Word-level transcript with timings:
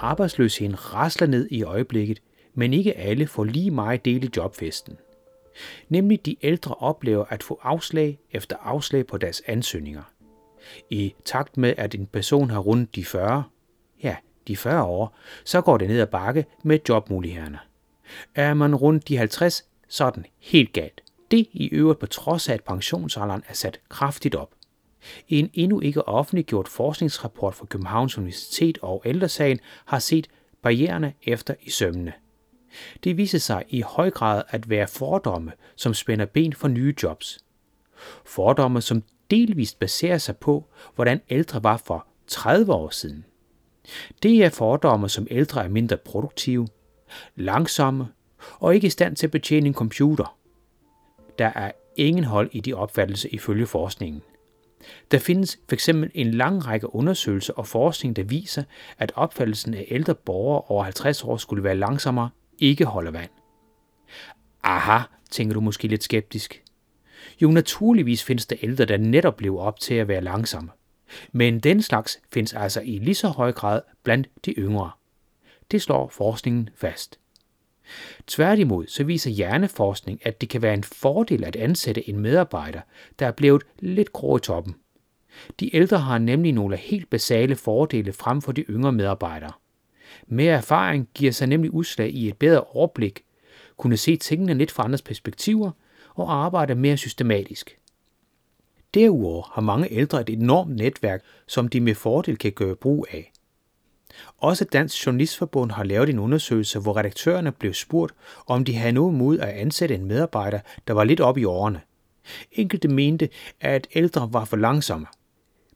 Arbejdsløsheden 0.00 0.94
rasler 0.94 1.26
ned 1.26 1.48
i 1.50 1.62
øjeblikket, 1.62 2.22
men 2.54 2.72
ikke 2.72 2.96
alle 2.96 3.26
får 3.26 3.44
lige 3.44 3.70
meget 3.70 4.04
del 4.04 4.24
i 4.24 4.30
jobfesten. 4.36 4.98
Nemlig 5.88 6.26
de 6.26 6.36
ældre 6.42 6.74
oplever 6.74 7.24
at 7.28 7.42
få 7.42 7.60
afslag 7.62 8.18
efter 8.30 8.56
afslag 8.62 9.06
på 9.06 9.18
deres 9.18 9.42
ansøgninger. 9.46 10.02
I 10.90 11.14
takt 11.24 11.56
med, 11.56 11.74
at 11.76 11.94
en 11.94 12.06
person 12.06 12.50
har 12.50 12.58
rundt 12.58 12.94
de 12.94 13.04
40, 13.04 13.44
ja, 14.02 14.16
de 14.48 14.56
40 14.56 14.84
år, 14.84 15.16
så 15.44 15.60
går 15.60 15.78
det 15.78 15.88
ned 15.88 16.00
ad 16.00 16.06
bakke 16.06 16.46
med 16.62 16.78
jobmulighederne. 16.88 17.58
Er 18.34 18.54
man 18.54 18.74
rundt 18.74 19.08
de 19.08 19.16
50, 19.16 19.64
så 19.88 20.04
er 20.04 20.10
den 20.10 20.26
helt 20.38 20.72
galt. 20.72 21.00
Det 21.30 21.48
i 21.52 21.68
øvrigt 21.68 22.00
på 22.00 22.06
trods 22.06 22.48
af, 22.48 22.54
at 22.54 22.64
pensionsalderen 22.64 23.42
er 23.48 23.54
sat 23.54 23.80
kraftigt 23.88 24.34
op. 24.34 24.50
En 25.28 25.50
endnu 25.54 25.80
ikke 25.80 26.08
offentliggjort 26.08 26.68
forskningsrapport 26.68 27.54
fra 27.54 27.66
Københavns 27.66 28.18
Universitet 28.18 28.78
og 28.82 29.02
Ældresagen 29.04 29.60
har 29.84 29.98
set 29.98 30.28
barriererne 30.62 31.12
efter 31.22 31.54
i 31.62 31.70
sømmene. 31.70 32.12
Det 33.04 33.16
viser 33.16 33.38
sig 33.38 33.64
i 33.68 33.80
høj 33.80 34.10
grad 34.10 34.42
at 34.48 34.70
være 34.70 34.86
fordomme, 34.86 35.52
som 35.76 35.94
spænder 35.94 36.26
ben 36.26 36.52
for 36.52 36.68
nye 36.68 36.94
jobs. 37.02 37.38
Fordomme, 38.24 38.80
som 38.80 39.02
delvist 39.30 39.78
baserer 39.78 40.18
sig 40.18 40.36
på, 40.36 40.64
hvordan 40.94 41.20
ældre 41.30 41.62
var 41.62 41.76
for 41.76 42.06
30 42.26 42.72
år 42.72 42.90
siden. 42.90 43.24
Det 44.22 44.44
er 44.44 44.50
fordomme, 44.50 45.08
som 45.08 45.26
ældre 45.30 45.64
er 45.64 45.68
mindre 45.68 45.96
produktive, 45.96 46.68
langsomme 47.36 48.08
og 48.60 48.74
ikke 48.74 48.86
i 48.86 48.90
stand 48.90 49.16
til 49.16 49.26
at 49.26 49.30
betjene 49.30 49.66
en 49.66 49.74
computer. 49.74 50.38
Der 51.38 51.46
er 51.54 51.72
ingen 51.96 52.24
hold 52.24 52.50
i 52.52 52.60
de 52.60 52.74
opfattelser 52.74 53.28
ifølge 53.32 53.66
forskningen. 53.66 54.22
Der 55.10 55.18
findes 55.18 55.58
f.eks. 55.70 55.88
en 55.88 56.34
lang 56.34 56.66
række 56.66 56.94
undersøgelser 56.94 57.52
og 57.52 57.66
forskning, 57.66 58.16
der 58.16 58.22
viser, 58.22 58.62
at 58.98 59.12
opfattelsen 59.14 59.74
af 59.74 59.86
ældre 59.90 60.14
borgere 60.14 60.62
over 60.66 60.84
50 60.84 61.24
år 61.24 61.36
skulle 61.36 61.64
være 61.64 61.76
langsommere, 61.76 62.30
ikke 62.58 62.84
holder 62.84 63.10
vand. 63.10 63.30
Aha, 64.62 64.98
tænker 65.30 65.54
du 65.54 65.60
måske 65.60 65.88
lidt 65.88 66.04
skeptisk. 66.04 66.62
Jo, 67.42 67.50
naturligvis 67.50 68.24
findes 68.24 68.46
der 68.46 68.56
ældre, 68.62 68.84
der 68.84 68.96
netop 68.96 69.36
blev 69.36 69.58
op 69.58 69.80
til 69.80 69.94
at 69.94 70.08
være 70.08 70.20
langsomme. 70.20 70.70
Men 71.32 71.60
den 71.60 71.82
slags 71.82 72.20
findes 72.32 72.54
altså 72.54 72.80
i 72.80 72.98
lige 72.98 73.14
så 73.14 73.28
høj 73.28 73.52
grad 73.52 73.80
blandt 74.02 74.28
de 74.44 74.50
yngre. 74.52 74.90
Det 75.70 75.82
slår 75.82 76.08
forskningen 76.08 76.70
fast. 76.76 77.18
Tværtimod 78.28 78.86
så 78.86 79.04
viser 79.04 79.30
hjerneforskning, 79.30 80.20
at 80.26 80.40
det 80.40 80.48
kan 80.48 80.62
være 80.62 80.74
en 80.74 80.84
fordel 80.84 81.44
at 81.44 81.56
ansætte 81.56 82.08
en 82.08 82.20
medarbejder, 82.20 82.80
der 83.18 83.26
er 83.26 83.32
blevet 83.32 83.62
lidt 83.78 84.12
grå 84.12 84.36
i 84.36 84.40
toppen. 84.40 84.74
De 85.60 85.76
ældre 85.76 85.98
har 85.98 86.18
nemlig 86.18 86.52
nogle 86.52 86.76
helt 86.76 87.10
basale 87.10 87.56
fordele 87.56 88.12
frem 88.12 88.42
for 88.42 88.52
de 88.52 88.62
yngre 88.62 88.92
medarbejdere. 88.92 89.52
Mere 90.26 90.56
erfaring 90.56 91.08
giver 91.14 91.32
sig 91.32 91.48
nemlig 91.48 91.70
udslag 91.70 92.10
i 92.10 92.28
et 92.28 92.36
bedre 92.36 92.60
overblik, 92.60 93.24
kunne 93.76 93.96
se 93.96 94.16
tingene 94.16 94.54
lidt 94.54 94.70
fra 94.70 94.84
andres 94.84 95.02
perspektiver 95.02 95.70
og 96.14 96.44
arbejde 96.44 96.74
mere 96.74 96.96
systematisk. 96.96 97.78
Derudover 98.94 99.42
har 99.54 99.62
mange 99.62 99.92
ældre 99.92 100.20
et 100.20 100.30
enormt 100.30 100.76
netværk, 100.76 101.22
som 101.46 101.68
de 101.68 101.80
med 101.80 101.94
fordel 101.94 102.38
kan 102.38 102.52
gøre 102.52 102.76
brug 102.76 103.06
af. 103.10 103.32
Også 104.38 104.64
Dansk 104.64 105.06
Journalistforbund 105.06 105.70
har 105.70 105.84
lavet 105.84 106.08
en 106.08 106.18
undersøgelse, 106.18 106.78
hvor 106.78 106.96
redaktørerne 106.96 107.52
blev 107.52 107.74
spurgt, 107.74 108.14
om 108.46 108.64
de 108.64 108.74
havde 108.74 108.92
noget 108.92 109.14
mod 109.14 109.38
at 109.38 109.48
ansætte 109.48 109.94
en 109.94 110.04
medarbejder, 110.04 110.60
der 110.88 110.94
var 110.94 111.04
lidt 111.04 111.20
op 111.20 111.38
i 111.38 111.44
årene. 111.44 111.80
Enkelte 112.52 112.88
mente, 112.88 113.28
at 113.60 113.86
ældre 113.94 114.32
var 114.32 114.44
for 114.44 114.56
langsomme, 114.56 115.06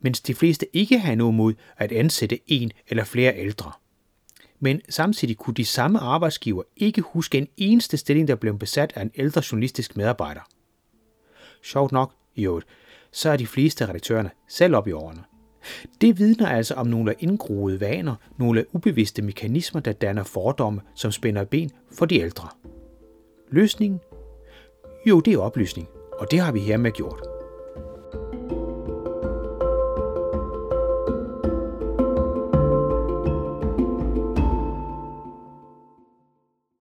mens 0.00 0.20
de 0.20 0.34
fleste 0.34 0.76
ikke 0.76 0.98
havde 0.98 1.16
noget 1.16 1.34
mod 1.34 1.54
at 1.76 1.92
ansætte 1.92 2.38
en 2.46 2.70
eller 2.88 3.04
flere 3.04 3.38
ældre. 3.38 3.72
Men 4.60 4.80
samtidig 4.88 5.36
kunne 5.36 5.54
de 5.54 5.64
samme 5.64 5.98
arbejdsgiver 5.98 6.62
ikke 6.76 7.02
huske 7.02 7.38
en 7.38 7.48
eneste 7.56 7.96
stilling, 7.96 8.28
der 8.28 8.34
blev 8.34 8.58
besat 8.58 8.92
af 8.96 9.02
en 9.02 9.10
ældre 9.14 9.42
journalistisk 9.52 9.96
medarbejder. 9.96 10.40
Sjovt 11.62 11.92
nok, 11.92 12.14
i 12.34 12.44
øvrigt, 12.44 12.66
så 13.12 13.30
er 13.30 13.36
de 13.36 13.46
fleste 13.46 13.86
redaktørerne 13.88 14.30
selv 14.48 14.76
op 14.76 14.88
i 14.88 14.92
årene. 14.92 15.24
Det 16.00 16.18
vidner 16.18 16.46
altså 16.46 16.74
om 16.74 16.86
nogle 16.86 17.14
indgroede 17.18 17.80
vaner, 17.80 18.14
nogle 18.36 18.64
ubevidste 18.72 19.22
mekanismer, 19.22 19.80
der 19.80 19.92
danner 19.92 20.24
fordomme, 20.24 20.80
som 20.94 21.12
spænder 21.12 21.44
ben 21.44 21.70
for 21.98 22.06
de 22.06 22.20
ældre. 22.20 22.48
Løsningen? 23.50 24.00
Jo, 25.06 25.20
det 25.20 25.34
er 25.34 25.38
oplysning, 25.38 25.88
og 26.18 26.30
det 26.30 26.40
har 26.40 26.52
vi 26.52 26.60
hermed 26.60 26.90
gjort. 26.90 27.37